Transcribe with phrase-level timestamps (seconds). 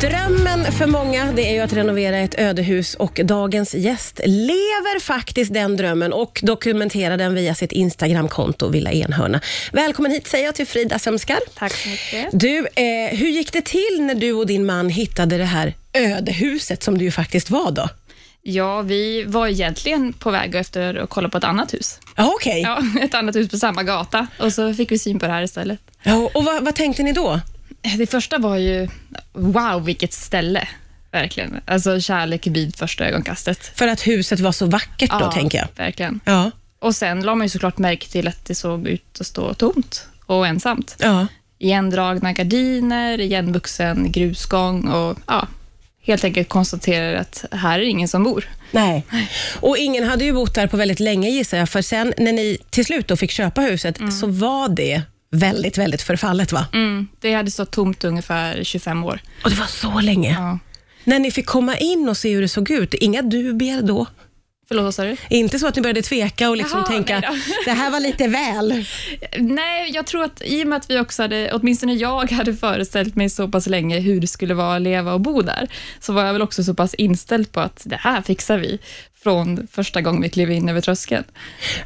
[0.00, 5.54] Drömmen för många det är ju att renovera ett ödehus och dagens gäst lever faktiskt
[5.54, 9.40] den drömmen och dokumenterar den via sitt Instagramkonto Villa Enhörna.
[9.72, 11.38] Välkommen hit säger jag till Frida Sömskar.
[11.54, 12.28] Tack så mycket.
[12.32, 16.82] Du, eh, hur gick det till när du och din man hittade det här ödehuset
[16.82, 17.88] som det ju faktiskt var då?
[18.42, 22.00] Ja, vi var egentligen på väg efter att kolla på ett annat hus.
[22.16, 22.60] Ja, okej.
[22.60, 25.42] Ja, ett annat hus på samma gata och så fick vi syn på det här
[25.42, 25.80] istället.
[26.02, 27.40] Ja, och vad, vad tänkte ni då?
[27.98, 28.88] Det första var ju,
[29.32, 30.68] wow vilket ställe.
[31.12, 31.60] Verkligen.
[31.64, 33.72] Alltså kärlek vid första ögonkastet.
[33.74, 35.68] För att huset var så vackert då, ja, tänker jag.
[35.76, 36.20] verkligen.
[36.24, 39.54] Ja, Och sen la man ju såklart märke till att det såg ut att stå
[39.54, 40.96] tomt och ensamt.
[40.98, 41.26] ja.
[41.58, 45.46] Igendragna gardiner, igenvuxen grusgång och ja,
[46.02, 48.48] helt enkelt konstaterar att här är ingen som bor.
[48.70, 49.06] Nej.
[49.60, 52.58] Och ingen hade ju bott där på väldigt länge gissar jag, för sen när ni
[52.70, 56.66] till slut då fick köpa huset så var det väldigt, väldigt förfallet va?
[56.72, 59.20] Mm, det hade stått tomt ungefär 25 år.
[59.44, 60.32] Och det var så länge.
[60.32, 60.58] Ja.
[61.04, 64.06] När ni fick komma in och se hur det såg ut, inga dubier då?
[64.72, 65.16] Förlåt, vad sa du?
[65.30, 67.22] Inte så att ni började tveka och liksom Jaha, tänka,
[67.64, 68.84] det här var lite väl.
[69.38, 73.16] Nej, jag tror att i och med att vi också hade, åtminstone jag hade föreställt
[73.16, 75.68] mig så pass länge hur det skulle vara att leva och bo där,
[76.00, 78.78] så var jag väl också så pass inställd på att det här fixar vi
[79.22, 81.24] från första gången vi klev in över tröskeln.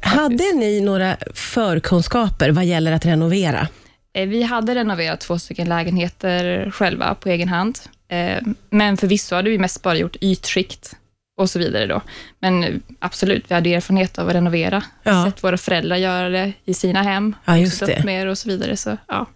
[0.00, 3.68] Hade ni några förkunskaper vad gäller att renovera?
[4.14, 7.78] Eh, Vi hade renoverat två stycken lägenheter själva på egen hand,
[8.10, 10.96] Eh, men förvisso hade vi mest bara gjort ytskikt
[11.38, 11.86] och så vidare.
[11.86, 12.00] Då.
[12.40, 15.24] Men absolut, vi hade erfarenhet av att renovera, Ja.
[15.24, 18.04] sett våra föräldrar göra det i sina hem, Ja, just det.
[18.04, 18.76] med och så vidare.
[18.76, 19.26] Så, ja.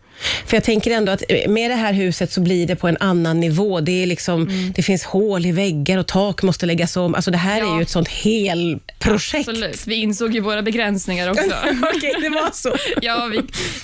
[0.46, 3.40] För jag tänker ändå att med det här huset så blir det på en annan
[3.40, 3.80] nivå.
[3.80, 7.14] Det, är liksom, det finns hål i väggar och tak måste läggas om.
[7.14, 7.76] Alltså det här är Ja.
[7.76, 9.48] ju ett sånt helprojekt.
[9.48, 9.86] Absolut.
[9.86, 11.42] Vi insåg ju våra begränsningar också.
[11.96, 12.74] Okej, det var så.
[13.02, 13.40] ja, vi,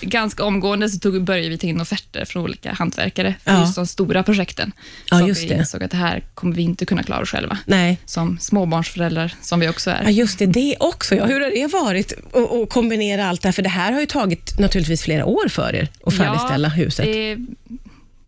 [0.07, 3.61] ganska omgående så tog, började vi ta in offerter från olika hantverkare för Ja.
[3.61, 4.73] just de stora projekten.
[5.11, 5.55] Ja, så just vi det.
[5.55, 7.59] insåg att det här kommer vi inte kunna klara själva.
[7.67, 7.99] Nej.
[8.07, 10.03] Som småbarnsföräldrar som vi också är.
[10.05, 10.47] Ja, just det.
[10.47, 11.15] Det också.
[11.15, 11.27] Ja.
[11.27, 13.53] Hur har det varit att, att kombinera allt det här?
[13.53, 17.05] För det här har ju tagit naturligtvis flera år för er att färdigställa huset.
[17.05, 17.37] Det,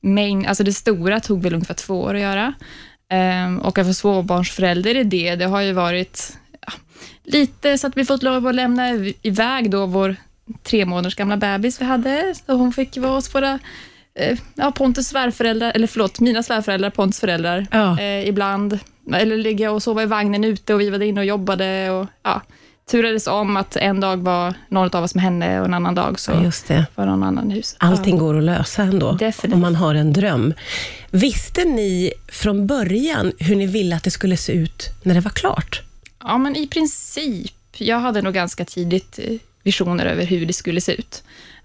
[0.01, 2.53] main, alltså det stora tog väl ungefär två år att göra.
[3.11, 6.73] Ehm, och att vara småbarnsförälder i det, det har ju varit ja,
[7.25, 10.17] lite så att vi fått lov att lämna iv- iväg då vår
[10.63, 12.35] tre månaders gamla bebis vi hade.
[12.47, 13.59] Så hon fick vara hos våra
[14.15, 18.01] eh, ja, Pontus svärföräldrar, eller förlåt, mina svärföräldrar, Pontus föräldrar, Ja.
[18.01, 18.79] eh, ibland.
[19.15, 21.91] Eller ligga och sova i vagnen ute och vi var inne och jobbade.
[21.91, 22.43] Och, ja,
[22.91, 26.21] turades om att en dag var någon av oss med henne och en annan dag
[26.21, 27.77] så Ja, var någon annan i huset.
[27.81, 29.55] Allting går att lösa ändå, Definitivt.
[29.55, 30.55] om man har en dröm.
[31.11, 35.31] Visste ni från början hur ni ville att det skulle se ut när det var
[35.31, 35.83] klart?
[36.25, 37.53] Ja, men i princip.
[37.77, 41.23] Jag hade nog ganska tidigt eh, visioner över hur det skulle se ut.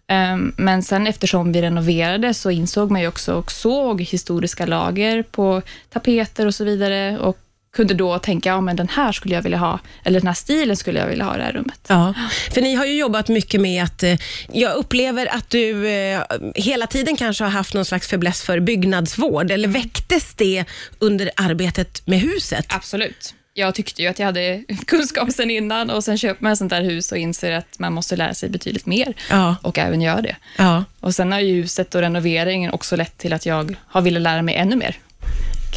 [0.07, 5.23] Ehm, Men sen eftersom vi renoverade så insåg man ju också och såg historiska lager
[5.23, 7.37] på tapeter och så vidare och
[7.75, 10.77] kunde då tänka, ja men den här skulle jag vilja ha, eller den här stilen
[10.77, 11.79] skulle jag vilja ha i det här rummet.
[11.87, 12.13] Ja,
[12.53, 14.17] för ni har ju jobbat mycket med att, eh,
[14.53, 16.21] jag upplever att du eh,
[16.55, 20.65] hela tiden kanske har haft någon slags fäbless för byggnadsvård, eller väcktes det
[20.99, 22.65] under arbetet med huset?
[22.69, 23.33] Absolut.
[23.57, 26.69] Jag tyckte ju att jag hade kunskap sen innan och sen köper man ett sånt
[26.69, 30.21] där hus och inser att man måste lära sig betydligt mer Ja, och även gör
[30.21, 30.35] det.
[30.57, 30.83] ja.
[30.99, 34.41] Och sen har ju huset och renoveringen också lett till att jag har velat lära
[34.41, 34.95] mig ännu mer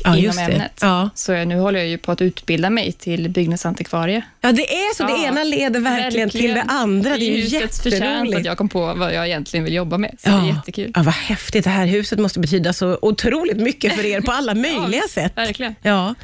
[0.05, 0.73] ja inom ämnet.
[0.81, 1.11] Ja.
[1.15, 4.23] Så jag, nu håller jag ju på att utbilda mig till byggnadsantikvarie.
[4.41, 5.07] ja, det är så.
[5.07, 7.11] Det ena leder verkligen, till det andra.
[7.17, 8.47] Det är ju husets förtjänst att jätteroligt.
[8.47, 10.17] jag kom på vad jag egentligen vill jobba med.
[10.23, 10.93] Så det är jättekul.
[10.95, 11.65] Ja, vad häftigt.
[11.65, 15.33] Det här huset måste betyda så otroligt mycket för er på alla möjliga sätt.
[15.37, 15.75] Verkligen.
[15.83, 16.15] Ja.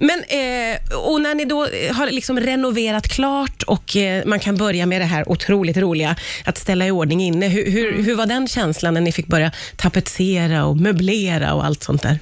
[0.00, 1.60] Men, eh, och när ni då
[1.92, 6.58] har liksom renoverat klart och eh, man kan börja med det här otroligt roliga, att
[6.58, 7.48] ställa i ordning inne.
[7.48, 8.04] Hur, hur, Mm.
[8.04, 12.18] hur var den känslan när ni fick börja tapetsera och möblera och allt sånt där?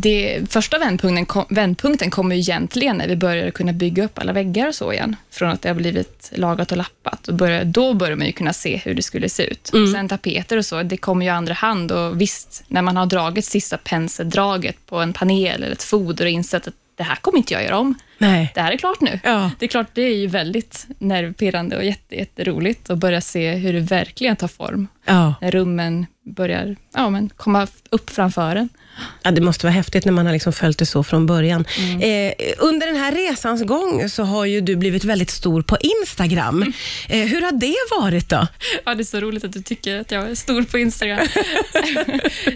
[0.00, 4.32] Det, första vändpunkten, kom, vändpunkten kommer ju egentligen när vi börjar kunna bygga upp alla
[4.32, 5.16] väggar och så igen.
[5.30, 7.28] Från att det har blivit lagat och lappat.
[7.28, 9.72] Och börjar, då börjar man ju kunna se hur det skulle se ut.
[9.72, 9.92] Mm.
[9.92, 11.92] Sen tapeter och så, det kommer ju andra hand.
[11.92, 16.30] Och visst, när man har dragit sista penseldraget på en panel eller ett foder och
[16.30, 17.94] insett att det här kommer inte jag göra om.
[18.18, 18.52] Nej.
[18.54, 19.20] Det här är klart nu.
[19.24, 19.50] Ja.
[19.58, 23.72] Det är klart, det är ju väldigt nervpirrande och jätte, jätteroligt att börja se hur
[23.72, 24.88] det verkligen tar form.
[25.04, 25.34] Ja.
[25.40, 28.68] När rummen börjar ja, men komma upp framför en.
[29.22, 31.64] Ja, det måste vara häftigt när man har liksom följt det så från början.
[31.78, 32.00] Mm.
[32.00, 36.62] Eh, under den här resans gång så har ju du blivit väldigt stor på Instagram.
[36.62, 36.72] Mm.
[37.08, 38.46] Eh, hur har det varit då?
[38.84, 41.18] Ja, det är så roligt att du tycker att jag är stor på Instagram.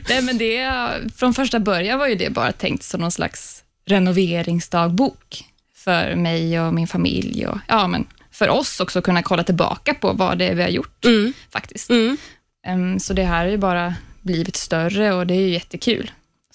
[0.09, 0.73] Nej, men det,
[1.17, 5.45] från första början var ju det bara tänkt som någon slags renoveringsdagbok
[5.75, 7.47] för mig och min familj.
[7.47, 10.71] Och, ja, men för oss också kunna kolla tillbaka på vad det är vi har
[10.71, 11.07] gjort
[11.53, 11.91] faktiskt.
[11.91, 12.17] Mm.
[12.67, 16.11] Em, så det här har ju bara blivit större och det är ju jättekul.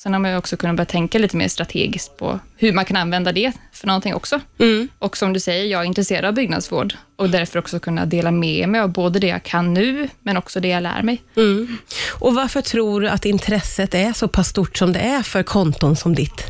[0.06, 2.98] Sen har man ju också kunnat börja tänka lite mer strategiskt på hur man kan
[2.98, 4.40] använda det för någonting också.
[4.60, 4.88] Mm.
[5.00, 8.70] Och som du säger, jag är intresserad av byggnadsvård och därför också kunna dela med
[8.70, 11.22] mig av både det jag kan nu, men också det jag lär mig.
[11.36, 11.78] Mm.
[12.20, 15.96] Och varför tror du att intresset är så pass stort som det är för konton
[15.96, 16.44] som ditt?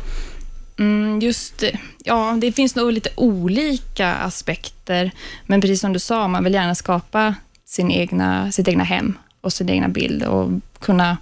[0.78, 1.64] Mm, just.
[2.04, 5.10] Ja, det finns nog lite olika aspekter,
[5.46, 9.52] men precis som du sa, man vill gärna skapa sin egna, sitt egna hem och
[9.52, 11.16] sin egna bild och kunna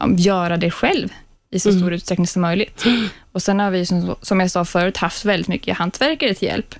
[0.00, 1.08] ja, göra det själv
[1.56, 2.84] i så stor utsträckning som möjligt.
[3.32, 6.74] Och Sen har vi, som, som jag sa förut, haft väldigt mycket hantverkare till hjälp,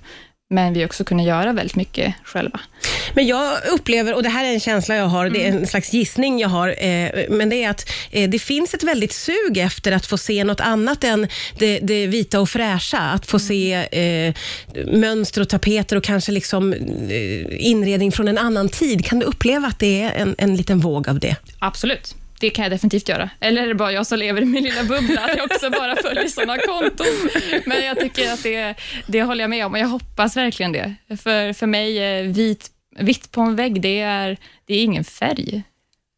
[0.49, 2.59] men vi har också kunnat göra väldigt mycket själva.
[3.13, 5.93] Men jag upplever, och det här är en känsla jag har, det är en slags
[5.93, 9.91] gissning jag har, eh, men det är att eh, det finns ett väldigt sug efter
[9.91, 11.27] att få se något annat än
[11.57, 12.97] det, det vita och fräscha.
[12.97, 14.33] Att få se eh,
[14.85, 19.05] mönster och tapeter och kanske liksom eh, inredning från en annan tid.
[19.05, 21.35] Kan du uppleva att det är en, en liten våg av det?
[21.59, 22.15] Absolut.
[22.39, 23.29] Det kan jag definitivt göra.
[23.39, 25.95] Eller är det bara jag som lever i min lilla bubbla, att jag också bara
[25.95, 27.07] följer sådana konton?
[27.65, 28.75] Men jag tycker att det,
[29.07, 30.95] det håller jag med om och jag hoppas verkligen det.
[31.23, 32.67] För, för mig, är vit,
[32.99, 35.63] vitt på en vägg, det är, det är ingen färg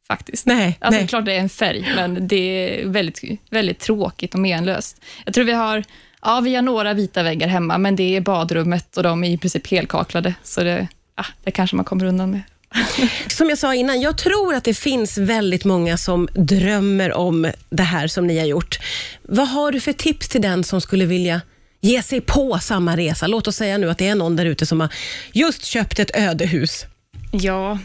[0.07, 0.45] faktiskt.
[0.45, 1.07] Nej, Alltså nej.
[1.07, 5.01] klart det är en färg, men det är väldigt, väldigt tråkigt och menlöst.
[5.25, 5.83] Jag tror vi har,
[6.21, 9.37] ja, vi har några vita väggar hemma, men det är badrummet och de är i
[9.37, 12.41] princip helkaklade, så det, ja, det kanske man kommer undan med.
[13.27, 17.83] Som jag sa innan, jag tror att det finns väldigt många som drömmer om det
[17.83, 18.79] här som ni har gjort.
[19.23, 21.41] Vad har du för tips till den som skulle vilja
[21.81, 23.27] ge sig på samma resa?
[23.27, 24.89] Låt oss säga nu att det är någon där ute som har
[25.33, 26.85] just köpt ett ödehus.
[27.31, 27.79] Ja,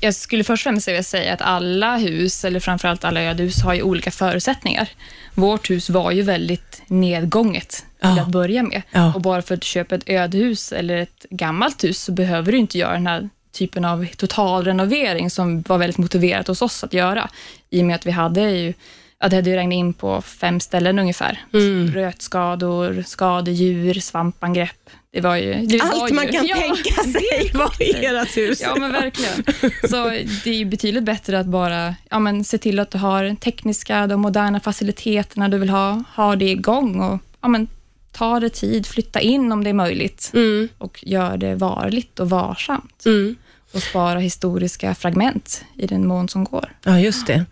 [0.00, 3.74] jag skulle först och främst vilja säga att alla hus, eller framförallt alla ödehus, har
[3.74, 4.88] ju olika förutsättningar.
[5.34, 8.22] Vårt hus var ju väldigt nedgånget till Ja.
[8.22, 8.82] att börja med.
[8.90, 9.14] Ja.
[9.14, 12.78] Och bara för att köpa ett ödehus eller ett gammalt hus så behöver du inte
[12.78, 17.30] göra den här typen av totalrenovering som var väldigt motiverat hos oss att göra.
[17.70, 18.74] I och med att vi hade ju
[19.22, 21.40] Ja, det hade ju regnat in på fem ställen ungefär.
[21.52, 21.90] Mm.
[21.94, 24.90] Rötskador, skadedjur, svampangrepp.
[25.12, 25.66] Det var ju...
[25.66, 28.60] Det var Allt ju, man kan Ja, tänka sig var i ert hus.
[28.60, 29.44] Ja, men verkligen.
[29.90, 30.08] Så
[30.44, 34.06] det är ju betydligt bättre att bara ja, men se till att du har tekniska,
[34.06, 37.68] de moderna faciliteterna du vill ha, ha det igång och ja, men
[38.12, 42.30] ta det tid, flytta in om det är möjligt Mm, och gör det varligt och
[42.30, 43.36] varsamt mm.
[43.72, 46.76] Och spara historiska fragment i den mån som går.
[46.84, 47.44] Ja, just det.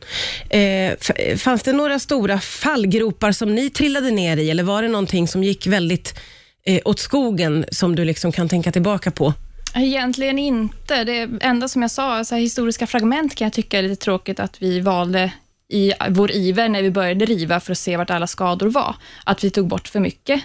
[0.59, 5.29] Eh, fanns det några stora fallgropar som ni trillade ner i, eller var det någonting
[5.29, 6.19] som gick väldigt
[6.65, 9.35] eh, åt skogen, som du liksom kan tänka tillbaka på?
[9.75, 11.05] Egentligen inte.
[11.05, 14.63] Det enda som jag sa, så historiska fragment kan jag tycka är lite tråkigt att
[14.63, 15.33] vi valde
[15.69, 18.95] i vår iver när vi började riva för att se vart alla skador var,
[19.25, 20.43] att vi tog bort för mycket.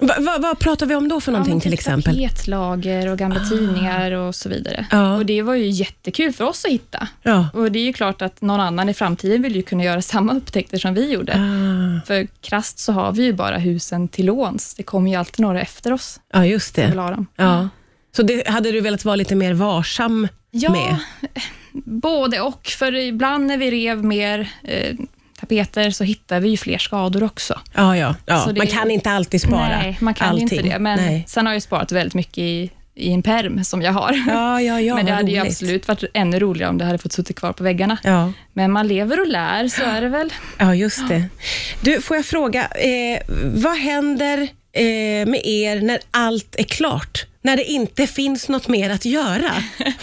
[0.00, 2.14] Va, va, vad pratar vi om då för någonting men till typ exempel?
[2.16, 4.86] Tapetlager och gamla tidningar och så vidare.
[4.90, 5.14] Ja.
[5.16, 7.08] Och Det var ju jättekul för oss att hitta.
[7.22, 7.48] Ja.
[7.54, 10.34] Och Det är ju klart att någon annan i framtiden vill ju kunna göra samma
[10.34, 11.32] upptäckter som vi gjorde.
[11.32, 14.74] Ah, För krasst så har vi ju bara husen till låns.
[14.74, 16.86] Det kommer ju alltid några efter oss ja, just det.
[16.94, 17.26] dem.
[17.36, 17.68] Ja.
[18.16, 20.96] Så det hade du velat vara lite mer varsam Ja, med?
[21.84, 22.66] både och.
[22.66, 24.94] För ibland när vi rev mer eh,
[25.40, 27.60] tapeter så hittar vi ju fler skador också.
[27.74, 28.14] Ja, ja.
[28.26, 28.46] ja.
[28.46, 30.42] Det- Man kan inte alltid spara Nej, man kan allting.
[30.42, 30.78] inte det.
[30.78, 31.24] Men Nej.
[31.28, 34.24] sen har jag sparat väldigt mycket i, i en perm som jag har.
[34.28, 35.50] Ja, ja, ja, men det hade ju roligt.
[35.52, 37.98] absolut varit ännu roligare om det hade fått sitta kvar på väggarna.
[38.04, 38.32] Ja.
[38.52, 40.32] Men man lever och lär, så är det väl.
[40.58, 41.24] Ja, just det.
[41.80, 43.20] Du, får jag fråga, eh,
[43.54, 44.38] vad händer
[44.72, 47.26] eh, med er när allt är klart?
[47.42, 49.50] När det inte finns något mer att göra?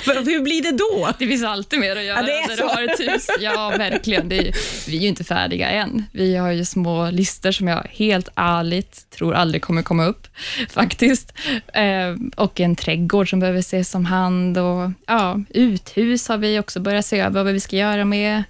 [0.05, 1.09] Hur blir det då?
[1.19, 2.63] Det finns alltid mer att göra Ja, det är när så.
[2.63, 3.27] du har ett hus.
[3.39, 4.31] Ja, verkligen.
[4.31, 4.51] Är,
[4.89, 6.03] vi är ju inte färdiga än.
[6.11, 10.27] Vi har ju små lister som jag helt ärligt tror aldrig kommer komma upp,
[10.69, 11.33] faktiskt.
[11.73, 14.57] Eh, och en trädgård som behöver ses om hand.
[14.57, 18.43] Och, ja, uthus har vi också börjat se över vad vi ska göra med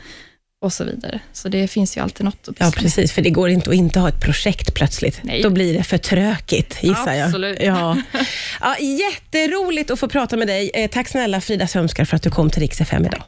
[0.61, 1.19] och så vidare.
[1.33, 2.75] Så det finns ju alltid något att Ja, pyssla med.
[2.83, 5.19] precis, för det går inte att inte ha ett projekt plötsligt.
[5.23, 5.41] Nej.
[5.41, 7.25] Då blir det för trökigt, gissar jag.
[7.25, 7.57] Absolut.
[7.61, 7.97] Ja.
[8.61, 10.71] Ja, jätteroligt att få prata med dig.
[10.73, 13.23] Eh, tack snälla Frida Sömskar för att du kom till Rix FM idag.